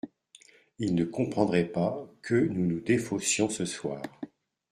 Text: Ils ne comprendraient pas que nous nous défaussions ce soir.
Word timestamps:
Ils 0.79 0.95
ne 0.95 1.05
comprendraient 1.05 1.63
pas 1.63 2.09
que 2.23 2.33
nous 2.33 2.65
nous 2.65 2.79
défaussions 2.79 3.49
ce 3.49 3.65
soir. 3.65 4.01